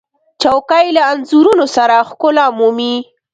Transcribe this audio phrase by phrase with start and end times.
[0.41, 2.95] چوکۍ له انځورونو سره ښکلا مومي.